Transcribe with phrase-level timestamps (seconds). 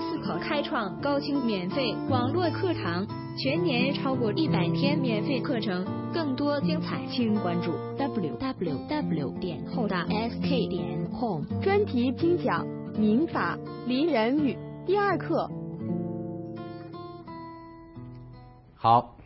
[0.00, 3.06] 思考开创高清免费网络课堂，
[3.38, 12.66] 全年超过一百天免费课程，更多精彩，请关注 www 点后大 sk 点 com 专题精讲
[12.98, 15.50] 民法离人语第二课。
[18.76, 19.16] 好，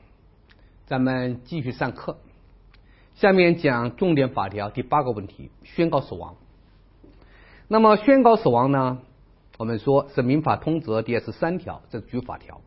[0.86, 2.18] 咱们继续上课。
[3.14, 6.36] 下面讲重点法条第八个问题：宣告死亡。
[7.68, 8.98] 那么宣告死亡呢？
[9.60, 12.62] 我们说是民法通则第二十三条，这是举法条。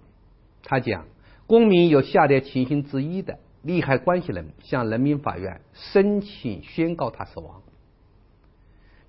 [0.62, 1.08] 他讲，
[1.48, 7.64] 公民有下列情形之一的，利害关系人向人民法院申请宣告他死亡。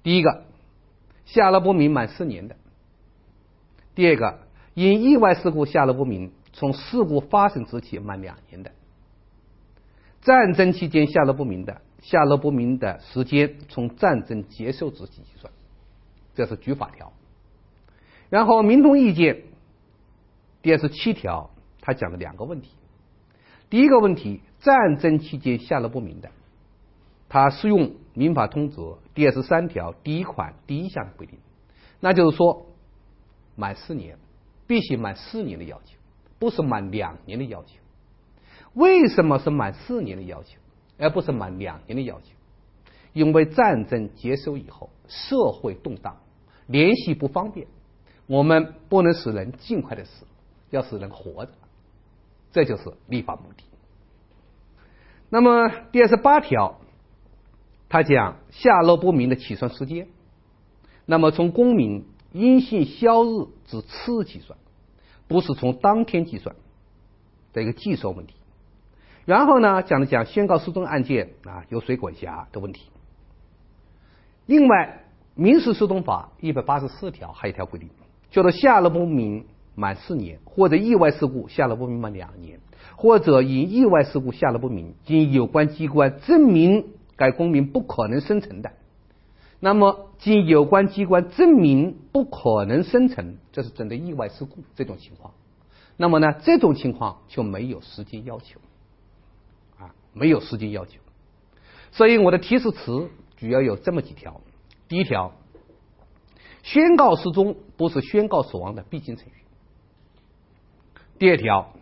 [0.02, 0.44] 第一个，
[1.26, 2.54] 下落不明满四年的；
[3.94, 4.38] 第二个，
[4.72, 8.70] 因意外事故下落不明，从事故发生之起满两年的；
[10.22, 15.52] 战争期间下落不明的，下落不明的时间从战争结束之起计算。
[16.34, 17.12] 这是举法条。
[18.30, 19.42] 然后民众意见
[20.62, 22.70] 第二十七条，他讲了两个问题。
[23.70, 26.30] 第一个问题，战争期间下落不明的，
[27.28, 31.38] 他适用民法通则第二十三条第一款第一项规定，
[32.00, 32.66] 那就是说
[33.56, 34.16] 满四年，
[34.66, 35.96] 必须满四年的要求，
[36.38, 37.70] 不是满两年的要求。
[38.74, 40.58] 为什么是满四年的要求，
[40.98, 42.26] 而不是满两年的要求？
[43.12, 46.16] 因为战争结束以后，社会动荡，
[46.66, 47.66] 联系不方便。
[48.26, 50.26] 我们不能使人尽快的死，
[50.70, 51.52] 要使人活着，
[52.52, 53.64] 这就是立法目的。
[55.28, 56.80] 那么第二十八条，
[57.88, 60.08] 他讲下落不明的起算时间，
[61.04, 64.58] 那么从公民阴性消日之次日计算，
[65.28, 66.56] 不是从当天计算
[67.52, 68.34] 的一个计算问题。
[69.26, 72.88] 然后呢，讲了讲宣告失踪案件啊由谁管辖的问题。
[74.46, 77.88] 另外，民事诉讼法一百八十四条还有一条规定。
[78.34, 79.46] 叫做下落不明
[79.76, 82.58] 满四年，或者意外事故下落不明满两年，
[82.96, 88.72] 或者因意外事故下落不明，经有关机关证明该公民不可能生成的，
[89.60, 95.32] 那么经有关机关证明不可能生成，这是针对意外事故这种情况。
[95.96, 98.58] 那么呢，这种情况就没有时间要求，
[99.78, 100.98] 啊，没有时间要求。
[101.92, 104.40] 所以我的提示词主要有这么几条，
[104.88, 105.34] 第一条。
[106.62, 109.34] 宣告失踪不是宣告死亡的必经程序。
[111.18, 111.72] 第二条，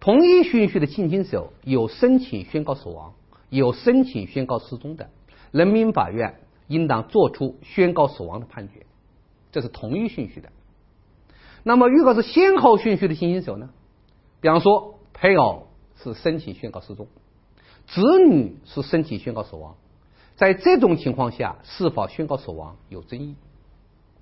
[0.00, 3.14] 同一顺序的进行时，有申请宣告死亡、
[3.48, 5.10] 有申请宣告失踪的，
[5.50, 8.86] 人民法院应当作出宣告死亡的判决，
[9.52, 10.50] 这是同一顺序的。
[11.62, 13.70] 那么，如果是先后顺序的进行时呢？
[14.40, 15.68] 比方说，配偶
[16.02, 17.06] 是申请宣告失踪，
[17.86, 19.76] 子女是申请宣告死亡，
[20.34, 23.36] 在这种情况下，是否宣告死亡有争议？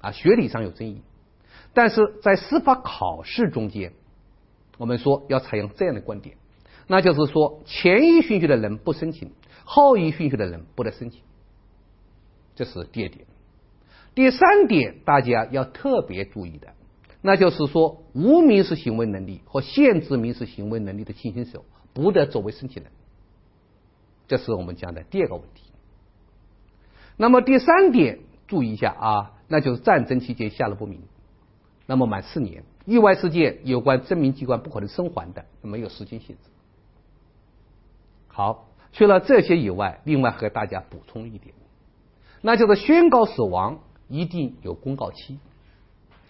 [0.03, 1.01] 啊，学理上有争议，
[1.73, 3.93] 但是在司法考试中间，
[4.79, 6.37] 我们说要采用这样的观点，
[6.87, 9.33] 那就是说前一顺序的人不申请，
[9.65, 11.21] 后一顺序的人不得申请，
[12.57, 13.27] 这是第二点。
[14.15, 16.75] 第三点，大家要特别注意的，
[17.23, 22.91] 那就是说无民事行为能力和限制民事行为能力的进行手不得作为申请人，
[24.27, 25.63] 这是我们讲的第二个问题。
[27.17, 29.33] 那么第三点，注意一下啊。
[29.53, 31.03] 那就是战争期间下落不明，
[31.91, 36.43] 那么满四年，意外事件有关证明机关不可能生还的，没有时间限制。
[38.29, 41.53] 好，除了这些以外，另外和大家补充一点，
[42.43, 45.41] 那就是宣告死亡一定有公告期，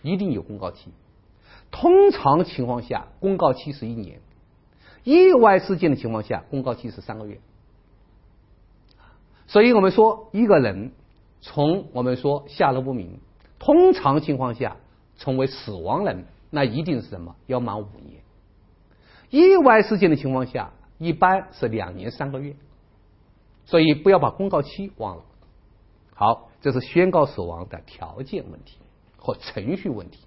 [0.00, 0.93] 一定有公告期。
[1.71, 4.21] 通常情况下，公告期是一年；
[5.04, 7.38] 意外事件的情况下，公告期是三个月。
[9.47, 10.92] 所以我们说一个人。
[11.42, 13.19] 从我们说下落不明，
[13.59, 14.77] 通常情况下
[15.20, 17.36] 成为死亡人，那一定是什么？
[17.47, 18.20] 要满五年。
[19.31, 22.56] 意外事件的情况下，一般是两年三个月。
[23.66, 25.22] 所以不要把公告期忘了。
[26.14, 28.78] 好，这是宣告死亡的条件问题
[29.16, 30.25] 和程序问题。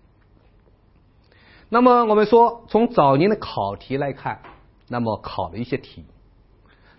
[1.67, 4.41] 那么我们说，从早年的考题来看，
[4.87, 6.05] 那么考了一些题。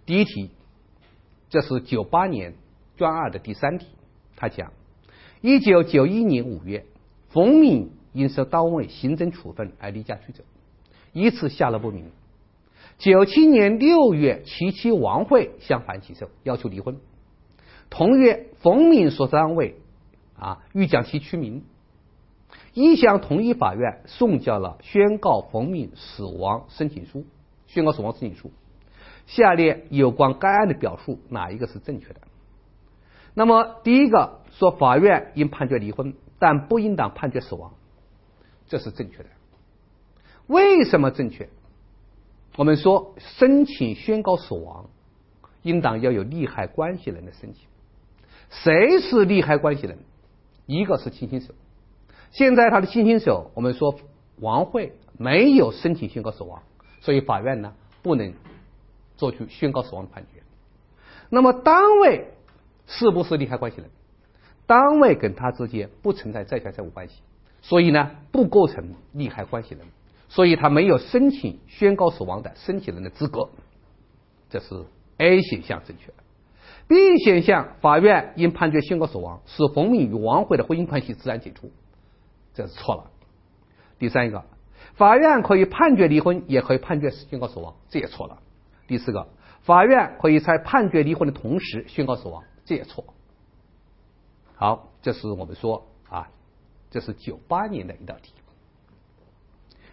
[0.04, 0.50] 第一题，
[1.48, 2.54] 这是九八年
[2.96, 3.86] 专二的第三题。
[4.36, 4.72] 他讲，
[5.40, 6.84] 一九九一年五月，
[7.34, 10.44] 冯敏因受单位行政处分而离家出走，
[11.12, 12.12] 一次下落不明。
[12.98, 16.96] 九七年六月，其妻王慧向法院起诉，要求离婚。
[17.90, 19.74] 同月，冯敏所在单位
[20.38, 21.64] 啊欲将其驱名，
[22.72, 27.26] 一向同一法院送交了宣告冯敏死亡申请书。
[27.66, 28.52] 宣告死亡申请书，
[29.26, 32.20] 下列有关该案的表述哪一个是正确的？
[33.34, 37.74] 那么，第一个说法院应判决离婚，但不应当判决死亡，
[38.66, 39.26] 这是正确的。
[40.46, 41.48] 为什么正确？
[42.56, 44.88] 我们说申请宣告死亡，
[45.62, 47.66] 应当要有利害关系人的申请。
[48.50, 49.98] 谁是利害关系人？
[50.66, 51.54] 一个是亲亲手。
[52.30, 53.98] 现在他的亲亲手，我们说
[54.38, 56.62] 王慧没有申请宣告死亡，
[57.00, 58.34] 所以法院呢不能
[59.16, 60.42] 做出宣告死亡的判决。
[61.30, 62.28] 那么单位
[62.86, 63.90] 是不是利害关系人？
[64.66, 67.20] 单位跟他之间不存在债权债务关系，
[67.62, 69.86] 所以呢不构成利害关系人，
[70.28, 73.48] 所以他没有申请宣告死亡的申请人的资格。
[74.48, 74.84] 这是
[75.18, 76.12] A 选项正确。
[76.86, 81.70] B 选项，法院应判决宣告死亡，使冯敏与王慧的婚姻关系自然解除，
[82.52, 83.10] 这是错了。
[83.98, 84.44] 第三一个，
[84.94, 88.38] 法院可以判决离婚，也可以判决宣告死亡，这也错了。
[88.86, 89.28] 第四个，
[89.62, 93.14] 法院可以在判决离婚的同时宣告死亡，这也错。
[94.56, 96.30] 好，这是我们说啊，
[96.90, 98.32] 这是九八年的一道题。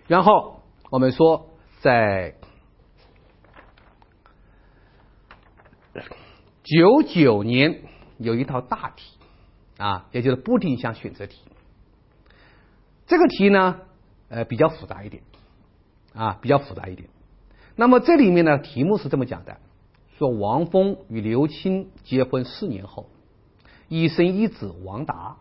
[0.08, 1.50] 然后我们说
[1.82, 2.36] 在
[6.64, 7.84] 九九年
[8.18, 9.18] 有一套大题
[9.78, 11.42] 啊，也就是不定向选择题。
[13.08, 13.82] 这个题呢，
[14.30, 15.24] 呃，比较复杂一点
[16.14, 17.10] 啊，比较复杂一点。
[17.76, 19.60] 那么这里面呢，题目是这么讲的：
[20.22, 23.08] 说王峰与刘青结婚四年后。
[23.88, 25.38] 一生一子王达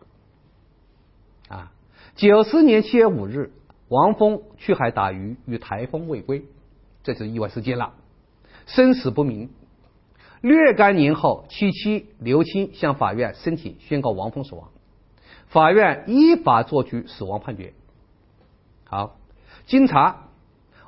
[1.51, 1.71] 啊，
[2.17, 3.53] 九四年七月五日，
[3.89, 6.47] 王峰去海打鱼，遇台风未归，
[7.03, 7.93] 这是意外事件了，
[8.65, 9.51] 生死不明。
[10.41, 14.71] 若干年后，其妻刘青向法院申请宣告王峰死亡，
[15.49, 17.75] 法院依法作出死亡判决。
[18.85, 19.19] 好，
[19.67, 20.29] 经查，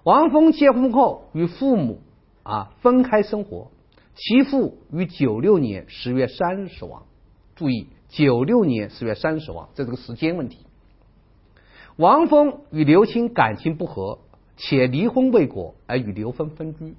[0.03, 2.01] 王峰结婚后与父母
[2.43, 3.71] 啊分开生活，
[4.15, 7.05] 其父于九六年十月三日死亡。
[7.55, 10.67] 注意，九六年十月三十亡，这是个时间问题。
[11.97, 14.19] 王峰与刘青感情不和，
[14.57, 16.95] 且离婚未果，而与刘峰分居。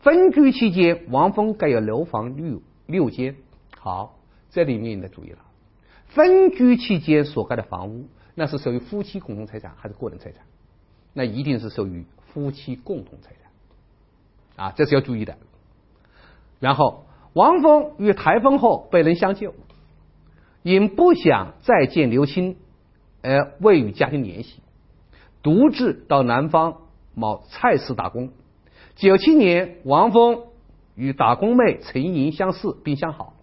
[0.00, 3.36] 分居期间，王峰盖有楼房六六间。
[3.78, 4.18] 好，
[4.50, 5.38] 这里面你得注意了，
[6.06, 10.42] 分居期间所盖的房屋，那是属于夫妻共同财产还是个人财产？
[11.12, 13.45] 那一定是属于夫妻共同财产
[14.56, 15.36] 啊，这是要注意的。
[16.58, 17.04] 然后。
[17.36, 19.52] 王峰与台风后被人相救，
[20.62, 22.56] 因不想再见刘青，
[23.20, 24.62] 而未与家庭联系，
[25.42, 26.78] 独自到南方
[27.12, 28.30] 某菜市打工。
[28.94, 30.44] 九七年，王峰
[30.94, 33.34] 与打工妹陈莹相识并相好，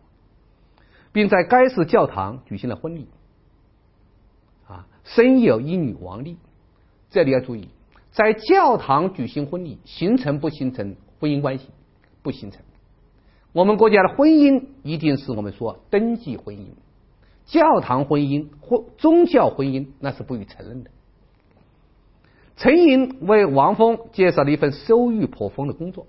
[1.11, 3.07] 并在该市教堂举行了婚礼。
[4.67, 6.37] 啊，生有一女王丽。
[7.11, 7.69] 这里要注意，
[8.09, 11.69] 在教堂举行婚礼，形成不形成婚姻关系？
[12.21, 12.61] 不形成。
[13.53, 16.71] 我们国家的婚姻一定是我们说登记婚姻，
[17.45, 20.89] 教堂婚姻或宗教婚姻那是不予承认的。
[22.57, 26.07] 陈莹为王峰介绍了一份收入颇丰的工作。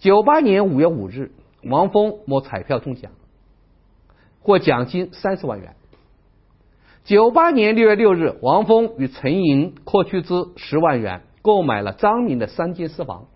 [0.00, 1.30] 九八年五月五日，
[1.62, 3.12] 王峰摸彩票中奖，
[4.40, 5.76] 获奖金三十万元。
[7.04, 13.28] 九八年六月六日，王峰与陈莹扩出资十万元购买了张明的三间私房，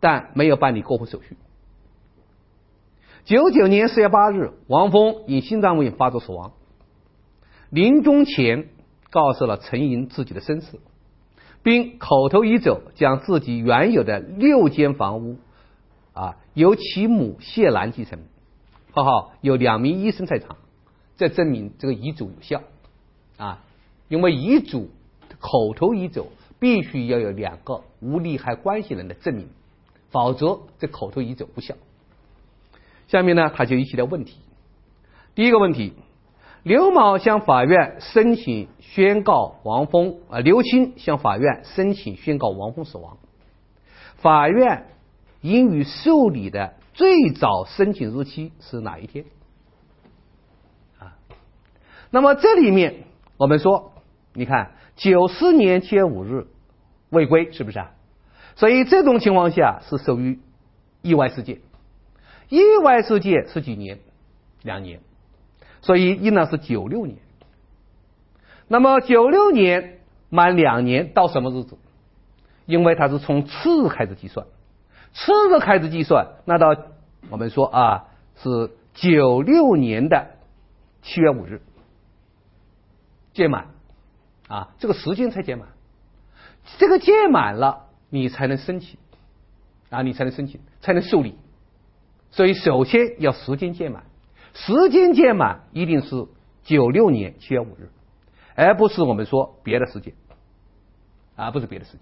[0.00, 1.36] 但没有办理过户手续。
[3.24, 6.52] 九九年四月八日，王峰因心脏病发作死亡。
[7.70, 8.68] 临终前
[9.10, 10.78] 告诉了陈莹自己的身世，
[11.62, 15.38] 并口头遗嘱将自己原有的六间房屋
[16.12, 18.20] 啊由其母谢兰继承。
[18.92, 20.56] 括号有两名医生在场，
[21.16, 22.62] 这证明这个遗嘱有效
[23.36, 23.64] 啊。
[24.08, 24.88] 因为遗嘱
[25.40, 26.28] 口头遗嘱
[26.60, 29.48] 必须要有两个无利害关系人的证明，
[30.10, 31.74] 否则这口头遗嘱无效。
[33.08, 34.38] 下面呢，他就一系列问题。
[35.34, 35.92] 第一个问题，
[36.62, 43.18] 刘某向法院申请宣告王峰啊，刘青向法院申请宣告王峰死亡，
[44.16, 44.86] 法院
[45.42, 49.26] 应予受理的最早申请日期是哪一天？
[50.98, 51.14] 啊，
[52.10, 53.04] 那么这里面
[53.36, 53.92] 我们说，
[54.32, 56.48] 你看九四年七月五日
[57.10, 57.92] 未归，是不是啊？
[58.56, 60.40] 所以这种情况下是属于
[61.02, 61.60] 意外事件。
[62.48, 64.00] 意外事件是几年？
[64.62, 65.00] 两年，
[65.80, 67.18] 所以应当是九六年。
[68.66, 71.78] 那么九六年满两年到什么日子？
[72.64, 74.46] 因为它是从次日开始计算，
[75.12, 76.76] 次日开始计算，那到
[77.30, 78.08] 我们说啊
[78.42, 80.32] 是九六年的
[81.02, 81.62] 七月五日
[83.32, 83.68] 届满
[84.48, 85.68] 啊，这个时间才届满，
[86.78, 88.98] 这个届满了，你才能申请
[89.90, 91.34] 啊，你才能申请，才能受理。
[92.30, 94.04] 所以，首先要时间届满，
[94.52, 96.26] 时间届满一定是
[96.64, 97.88] 九六年七月五日，
[98.54, 100.14] 而不是我们说别的时间，
[101.34, 102.00] 而不是别的时间。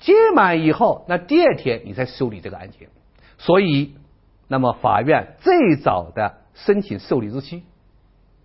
[0.00, 2.88] 届满以后，那第二天你才受理这个案件，
[3.38, 3.94] 所以，
[4.48, 7.62] 那么法院最早的申请受理日期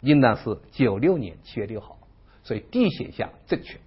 [0.02, 1.98] 应当是九六年七月六号，
[2.44, 3.80] 所以 D 选项正确。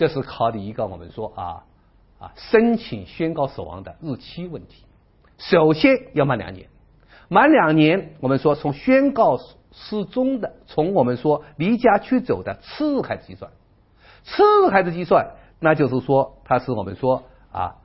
[0.00, 1.64] 这是考的一个我们说啊
[2.18, 4.86] 啊申请宣告死亡的日期问题。
[5.36, 6.70] 首先要满两年，
[7.28, 9.38] 满两年，我们说从宣告
[9.72, 13.52] 失踪的，从我们说离家出走的次日开始计算，
[14.24, 15.32] 次日开始计算。
[15.58, 17.76] 那就是说，它是我们说啊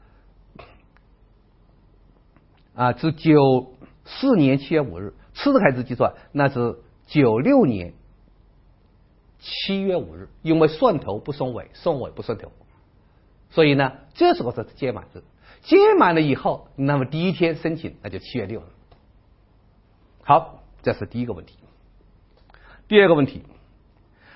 [2.76, 3.74] 啊，自九
[4.06, 7.94] 四年七月五日次日开始计算，那是九六年
[9.46, 12.52] 七月五日，因为算头不算尾，算尾不算头，
[13.52, 15.24] 所以呢，这时候是届满日，
[15.62, 18.66] 届满了以后，那么第一天申请那就七月六日。
[20.24, 21.60] 好，这是第一个问题。
[22.88, 23.44] 第二个问题，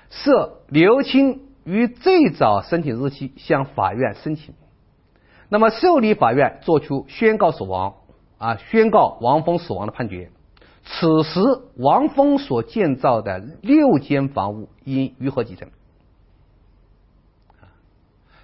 [0.08, 1.46] 设刘清。
[1.62, 4.54] 于最早申请日期向法院申请，
[5.50, 7.96] 那么受理法院作出宣告死亡
[8.38, 10.32] 啊，宣告王峰死亡的判决。
[10.92, 11.40] 此时
[11.76, 15.68] 王峰所建造的六间房屋应如何继承？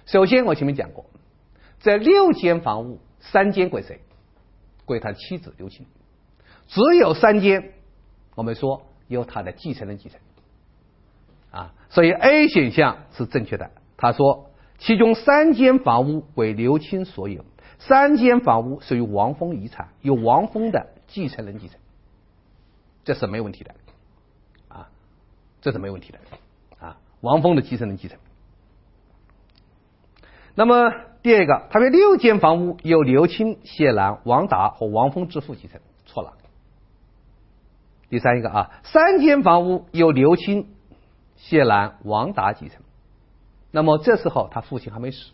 [0.05, 1.05] 首先我前面讲过，
[1.81, 3.99] 这六间房屋三间归谁？
[4.85, 5.85] 归他妻子刘青，
[6.67, 7.73] 只有三间，
[8.35, 10.19] 我们说由他的继承人继承。
[11.51, 13.71] 啊，所以 A 选项是正确的。
[13.97, 17.43] 他说，其中三间房屋为刘青所有，
[17.79, 21.77] 三间房屋属于王峰遗产，由王峰的继承人继承，
[23.07, 23.73] 这是没问题的。
[24.67, 24.89] 啊，
[25.61, 26.19] 这是没问题的。
[26.85, 28.19] 啊，王峰的继承人继承。
[30.55, 30.91] 那么
[31.23, 36.33] 第二个，他们六间房屋由刘青、谢兰、王达和王峰之父继承，错了。
[38.09, 40.73] 第三一个啊，三间房屋由刘青。
[41.37, 42.81] 谢兰、王达继承，
[43.69, 45.29] 那么这时候他父亲还没死，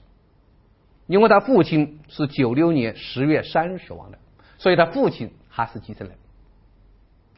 [1.08, 4.20] 因为他父亲是九六年十月三日死亡的，
[4.58, 6.18] 所以他父亲还是继承人，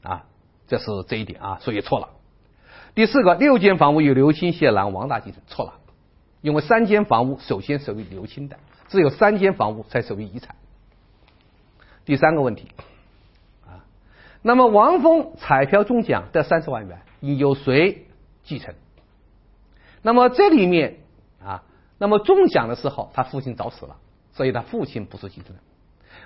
[0.06, 0.26] 啊，
[0.68, 2.10] 这是这一点啊，所以错了。
[2.94, 5.74] 第四个，六间房屋由刘青、谢兰、王大继承，错了，
[6.42, 8.58] 因为三间房屋首先属于刘青的，
[8.88, 10.56] 只有三间房屋才属于遗产。
[12.06, 12.70] 第三个问题，
[13.66, 13.84] 啊，
[14.42, 18.06] 那么王峰彩票中奖得三十万元，应由谁？
[18.44, 18.76] 继承，
[20.04, 20.98] 那么这里面
[21.44, 21.64] 啊，
[21.98, 23.98] 那么中奖的时候，他父亲早死了，
[24.34, 25.60] 所以他父亲不是继承人。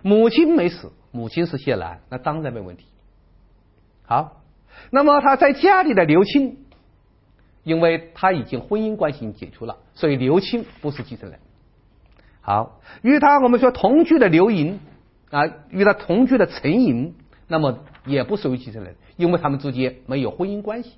[0.02, 2.86] 母亲没死，母亲是谢兰，那当然没问题。
[4.10, 4.42] 好，
[4.90, 6.58] 那么他在家里的刘青，
[7.62, 11.38] 因为他已经婚姻关系解除了，所以刘青不是继承人。
[12.42, 14.80] 好，与他我们说同居的刘莹
[15.30, 17.14] 啊，与他同居的陈莹，
[17.48, 20.96] 那么也不属于继承人，因为他们之间没有婚姻关系。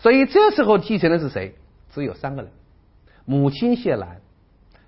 [0.00, 1.54] 所以这时候继承的是谁？
[1.90, 2.50] 只有三个人：
[3.24, 4.20] 母亲谢兰、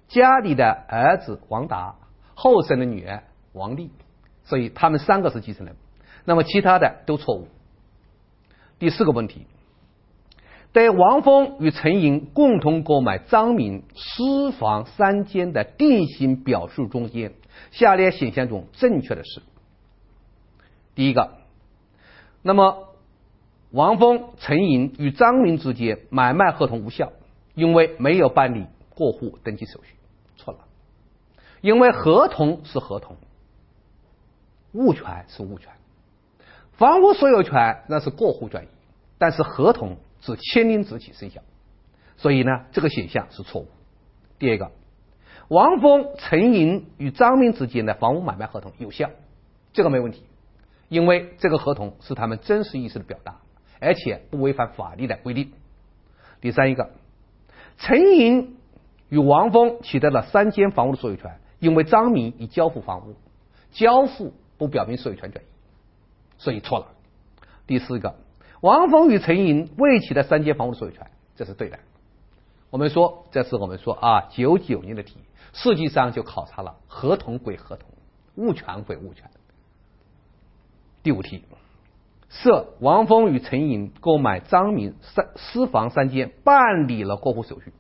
[0.09, 1.95] 家里的儿子王达、
[2.35, 3.23] 后生的女儿
[3.53, 3.93] 王丽。
[4.43, 5.77] 所以他们三个是继承人。
[6.25, 7.49] 那么其他的都错误。
[8.79, 9.47] 第四个问题：
[10.73, 17.33] 在王峰与陈莹共同购买张明私房三间的定型表述中间，
[17.71, 19.43] 下列选项中正确的是
[20.95, 21.33] 第一个。
[22.43, 22.87] 那么。
[23.73, 27.13] 王峰、陈莹与张明之间买卖合同无效，
[27.55, 29.95] 因为没有办理过户登记手续。
[30.37, 30.59] 错了，
[31.61, 33.17] 因为合同是合同，
[34.73, 35.71] 物权是物权，
[36.81, 38.69] 房屋所有权那是过户转移，
[39.19, 41.43] 但是合同是签订之日起生效，
[42.17, 43.67] 所以呢，这个选项是错误。
[44.39, 44.71] 第二个，
[45.49, 49.11] 王峰、陈莹与张明之间的房屋买卖合同有效，
[49.75, 50.23] 这个没问题，
[50.89, 53.41] 因为这个合同是他们真实意思的表达。
[53.79, 55.53] 而且不违反法律的规定。
[56.41, 56.93] 第三一个，
[57.77, 58.57] 陈莹
[59.11, 63.17] 与王峰取得了三间房屋的所有权，因为张明已交付房屋，
[63.71, 65.49] 交付不表明所有权转移，
[66.41, 66.87] 所以错了。
[67.67, 68.17] 第四个，
[68.63, 71.07] 王峰与陈颖未取得三间房屋所有权，
[71.37, 71.79] 这是对的。
[72.71, 75.19] 我们说这是我们说啊九九年的题，
[75.53, 77.91] 实际上就考察了合同归合同，
[78.37, 79.31] 物权归物权。
[81.03, 81.45] 第五题。
[82.33, 87.73] 设王峰与陈颖购买张明三私房三间，办理了过户手续。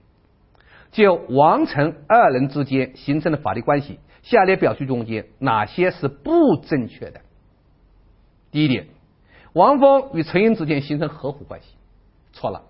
[0.90, 7.20] 就王陈二人之间形成的法律关系，下列表述中间哪些是不正确的？
[8.50, 8.88] 第一点，
[9.52, 11.68] 王峰与陈英之间形成合伙关系，
[12.32, 12.64] 错了。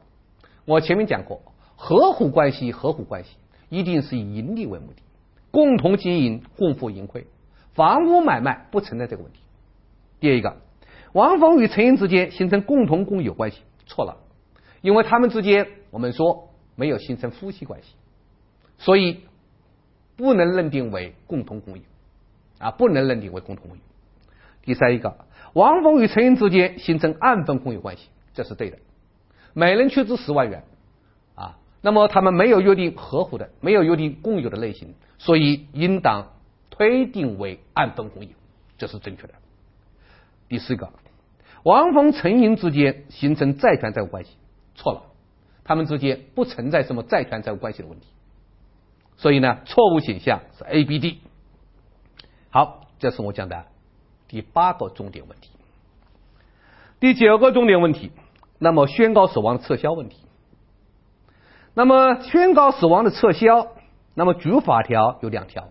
[0.64, 1.40] 我前面讲过，
[1.76, 3.36] 合伙关系，合伙关系
[3.68, 5.02] 一定是以盈利为目的，
[5.50, 7.26] 共同经营，共负盈亏。
[7.74, 9.40] 房屋买卖不存在这个问题。
[10.20, 10.56] 第二个。
[11.12, 14.18] 王峰与陈英之间形成共同共有关系，错了，
[14.80, 17.96] 因为他们之间我们说没有形成夫妻关系，
[18.78, 19.24] 所以
[20.16, 21.82] 不能认定为共同共有
[22.58, 23.82] 啊，不能认定为共同共有。
[24.62, 28.78] 第三一个，王峰与陈英之间形成按分共有关系，这是对的，
[29.52, 30.64] 每人出资十万元
[31.34, 36.32] 啊，那么他们没有约定合伙的，没有约定共有的类型，所以应当
[36.70, 38.30] 推定为按分共有，
[38.78, 39.34] 这是正确的。
[40.48, 40.90] 第四个，
[41.62, 44.30] 王峰、陈英之间形成债权债务关系。
[44.76, 45.02] 错了，
[45.64, 48.06] 他们之间不存在什么债权债务关系的问题，
[49.16, 51.18] 所以呢，错误选项是 A、B、D。
[52.50, 53.66] 好，这是我讲的
[54.30, 55.50] 第八个重点问题。
[57.00, 58.12] 第九个重点问题，
[58.60, 60.18] 那么宣告死亡的撤销问题。
[61.74, 63.72] 那么宣告死亡的撤销，
[64.14, 65.70] 那么主法条有两条，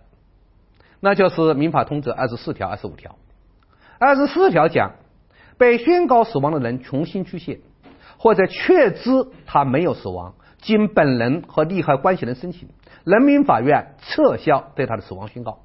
[0.99, 3.15] 那就是民法通则二十四条、二十五条。
[3.97, 4.95] 二十四条讲，
[5.57, 7.61] 被宣告死亡的人重新出现。
[8.17, 12.67] 或者确知他没有死亡，经本人和利害关系人申请，
[13.05, 15.59] 人民法院撤销对他的死亡宣告。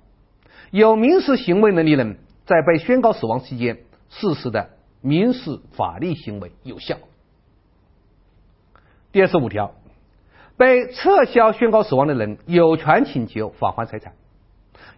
[0.71, 3.79] 有民事行为能力人在被宣告死亡期间
[4.11, 4.71] 实施的
[5.01, 6.97] 民事法律行为有效。
[9.13, 9.75] 第二十五条，
[10.57, 14.15] 被撤销宣告死亡的人有权请求返还财产。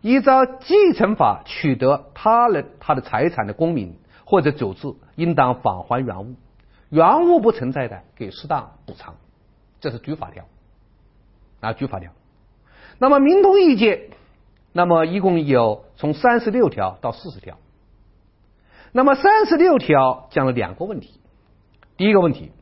[0.03, 6.35] 依照继承法取得他人他的财产的公民或者组织，应当返还原物。
[6.89, 9.17] 原物不存在的，给适当补偿，
[9.81, 10.45] 这是主法条
[11.61, 12.13] 啊，主法条。
[12.99, 14.11] 那么民同意见，
[14.77, 17.57] 那么一共有从三十六条到四十条。
[18.93, 21.19] 那么三十六条讲了两个问题，
[21.97, 22.53] 第一个问题，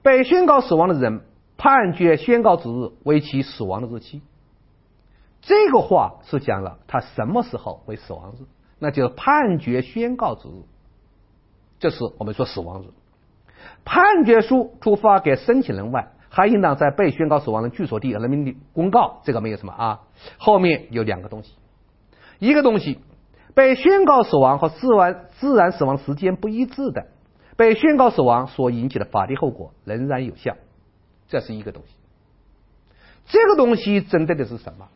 [0.00, 1.22] 被宣告死亡的人
[1.56, 4.22] 判决宣告之日为其死亡的日期。
[5.42, 8.44] 这个话是讲了他什么时候为死亡日，
[8.78, 10.62] 那就是判决宣告之日，
[11.80, 12.84] 这是我们说死亡日。
[13.84, 19.22] 判决书除发给申请人外，还应当在被宣告死亡人居所地和人民公告。
[19.24, 20.02] 这个没有什么啊。
[20.36, 21.54] 后面有两个东西，
[22.38, 22.98] 一个东西
[23.54, 27.06] 被宣告死亡和自然自然死亡时间不一致的，
[27.56, 30.58] 被宣告死亡所引起的法律后果仍然有效，
[31.26, 31.94] 这是一个东西。
[33.24, 34.88] 这个东西针对的是什么？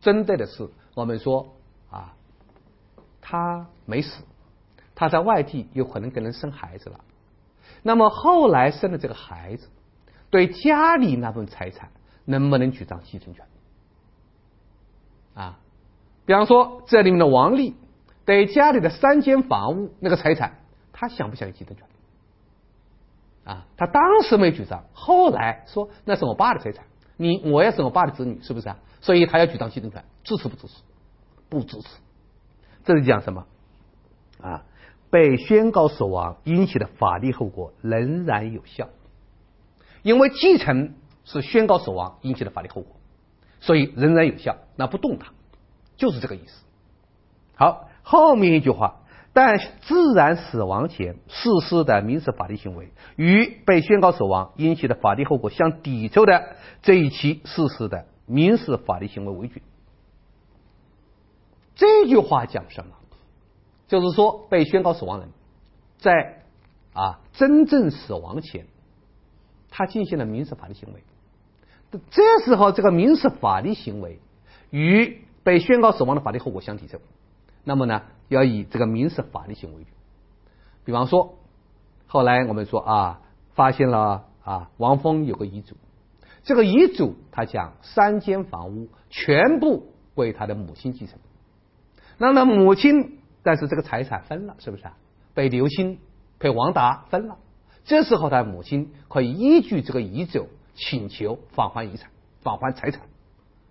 [0.00, 1.54] 针对的是我们说
[1.90, 2.14] 啊，
[3.20, 4.24] 他没死，
[4.94, 7.00] 他在外地有可能给人生孩子了。
[7.82, 9.68] 那么后来生的这个孩子，
[10.36, 11.88] 对家里那份财产
[12.26, 13.46] 能不能主张继承权？
[15.32, 15.58] 啊，
[16.26, 17.74] 比方说这里面的王丽
[18.26, 20.58] 对家里的三间房屋那个财产，
[20.92, 21.86] 他想不想有继承权？
[23.46, 26.84] 啊，他当时没主张，后来说那是我爸的财产，
[27.16, 28.76] 你我也是我爸的子女，是不是啊？
[29.00, 30.82] 所以他要主张继承权，支持不支持？
[31.48, 31.88] 不支持。
[32.84, 33.46] 这是讲什么？
[34.42, 34.64] 啊？
[35.08, 38.90] 被宣告死亡引起的法律后果仍然有效，
[40.06, 42.94] 因为继承是宣告死亡引起的法律后果，
[43.58, 45.32] 所以仍然有效，那不动它，
[45.96, 46.62] 就是这个意思。
[47.56, 49.00] 好，后面一句话，
[49.32, 59.60] 但自然死亡前实施的民事法律行为与被宣告死亡引起的法律后果相抵触的这一期实施的民事法律行为为准。
[61.74, 62.92] 这句话讲什么？
[63.88, 65.30] 就是说，被宣告死亡人，
[65.98, 66.44] 在
[66.92, 68.68] 啊真正死亡前，
[69.70, 71.02] 他进行了民事法律行为。
[72.10, 74.18] 这时候，这个民事法律行为
[74.70, 76.98] 与被宣告死亡的法律后果相抵触，
[77.64, 79.86] 那么呢，要以这个民事法律行为。
[80.84, 81.36] 比方说，
[82.06, 83.20] 后来我们说啊，
[83.54, 85.76] 发现了啊，王峰有个遗嘱，
[86.42, 91.18] 这个遗嘱他讲三间房屋全部归他的母亲继承，
[92.18, 93.18] 那么母亲。
[93.42, 94.96] 但是这个财产分了，是不是啊？
[95.32, 96.00] 被刘星、
[96.36, 97.38] 被王达分了。
[97.86, 102.10] 这时候，他母亲可以依据这个遗嘱请求返还遗产、
[102.42, 103.00] 返还财产。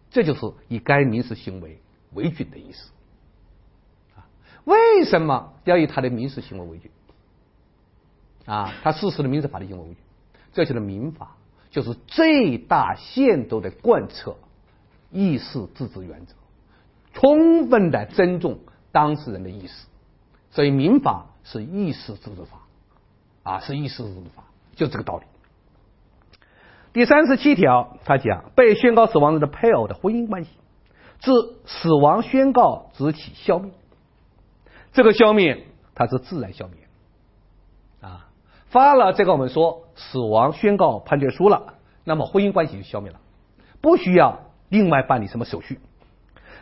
[0.09, 1.79] 这就是以该民事行为
[2.13, 2.89] 为准的意思。
[4.15, 4.25] 啊，
[4.63, 6.91] 为什么要以他的民事行为为准？
[8.45, 9.97] 啊，他实施的民事法律行为为准，
[10.53, 11.35] 这就是民法，
[11.69, 14.37] 就是最大限度的贯彻
[15.11, 16.33] 议事自治原则，
[17.13, 18.59] 充分的尊重。
[18.91, 19.87] 当事人的意思，
[20.51, 22.61] 所以民法是意识自治法，
[23.45, 24.43] 啊，是意识自治法，
[24.75, 25.23] 就这个道理。
[26.93, 30.49] 第三十七条，他讲被宣告死亡人的配偶的婚姻关系，
[31.19, 31.31] 自
[31.65, 33.71] 死亡宣告之起消灭。
[34.93, 36.77] 这个消灭，它是自然消灭，
[38.01, 38.29] 啊，
[38.67, 43.19] 发了这个我们说死亡宣告判决书了，那么婚姻关系就消灭了，
[43.79, 45.79] 不需要另外办理什么手续。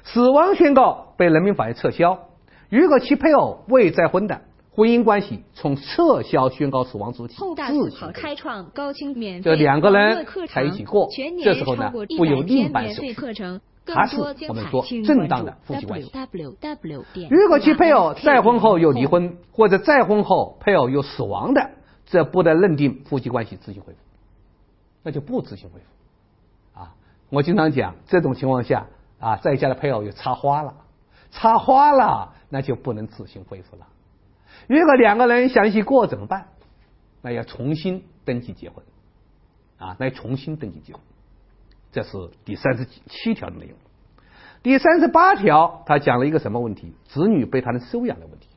[0.03, 2.27] 死亡宣告被人民法院撤销。
[2.69, 4.41] 如果其配偶未再婚的，
[4.75, 13.13] 婚姻关系从撤销宣告死亡之起后大自行好开创高清免费这两个人络课在一起过全年这时候呢超过不由另天免费办手续。
[13.13, 16.12] 课程，更还是我们说正当的夫妻关系。
[17.29, 21.69] 如果其配偶再婚后又离婚，或者再婚后配偶又死亡的，
[22.07, 23.99] 这不得认定夫妻关系自行恢复，
[25.03, 26.79] 那就不自行恢复。
[26.79, 26.95] 啊，
[27.29, 28.88] 我经常讲，这种情况下
[29.19, 30.73] 啊，在家的配偶又插花了，
[31.29, 33.86] 插花了，那就不能自行恢复了。
[34.67, 36.47] 如果两个人想一起过怎么办？
[37.21, 38.83] 那要重新登记结婚，
[39.77, 41.01] 啊，那要重新登记结婚。
[41.91, 42.11] 这是
[42.43, 43.75] 第三十七条的内容。
[44.61, 46.93] 第三十八条，他讲了一个什么问题？
[47.05, 48.47] 子女被他人收养的问题。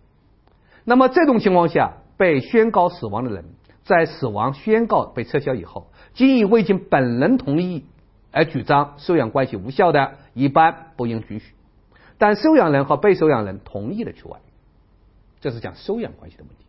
[0.85, 3.45] 那么这种情况下，被宣告死亡的人，
[3.85, 7.85] 在死亡宣告被撤销以后，经已未经本人同意
[8.33, 11.55] 而主张收养关系无效的，一般不应允许。
[12.19, 14.39] 但收养人和被收养人同意的除外。
[15.47, 16.65] 这是讲收养关系的问题。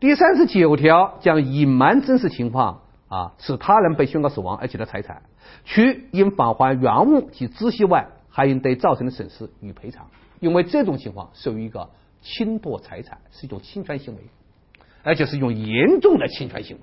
[0.00, 5.22] 第三十九条讲隐瞒真实情况啊，使他人被宣告死亡而取得财产，
[5.64, 5.80] 除
[6.10, 10.10] 应返还原物及孳息外，还应对造成的损失予赔偿。
[10.40, 11.88] 因为这种情况属于一个
[12.20, 14.20] 侵夺财产，是一种侵权行为，
[15.02, 16.82] 而且是一种严重的侵权行为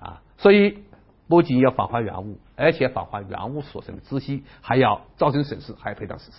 [0.00, 0.22] 啊。
[0.38, 0.82] 所以
[1.28, 6.38] 不仅要返还原物，而且返还原物所生的孳息，还要造成损失，还要赔偿损失。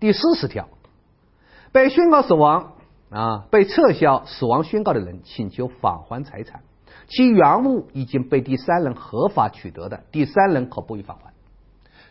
[0.00, 0.68] 第四十条，
[1.72, 2.74] 被宣告死亡
[3.10, 6.62] 啊，被撤销死亡宣告的人请求返还财产，
[7.08, 11.32] 其原物已经被第三人合法取得的，第三人可不予返还。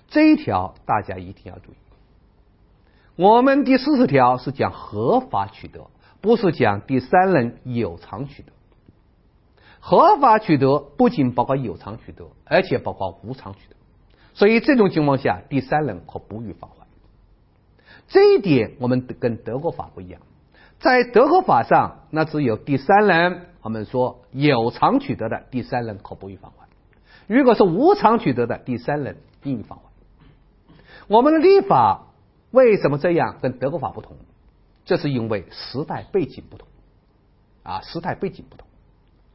[0.08, 1.76] 这一条大家一定要注意。
[3.16, 5.88] 我们第四十条是讲合法取得，
[6.22, 8.52] 不是讲第三人有偿取得。
[9.80, 13.76] 合法取得不仅包括有偿取得，而且包括无偿取得。
[14.34, 16.81] 所以这种情况下，第三人可不予返还。
[18.12, 20.22] 这一点我们跟德国法不一样，
[20.80, 26.68] 在德国法上，那只有第三人，我们说有偿取得的第三人可不予返还；
[27.28, 29.86] 如果是无偿取得的第三人应返还。
[31.08, 32.08] 我们的立法
[32.52, 34.18] 为什么这样跟德国法不同？
[34.84, 36.68] 这是因为时代背景不同
[37.64, 38.68] 啊，时代背景不同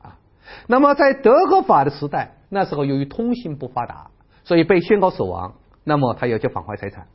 [0.02, 0.18] 啊。
[0.66, 4.10] 那么在德国法的时代，那时候由于通信不发达，
[4.44, 7.06] 所以被宣告死亡，那么他要求返还财产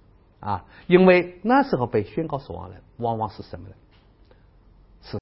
[0.41, 3.75] 啊，因为那时候被宣告死亡人往往是什么呢？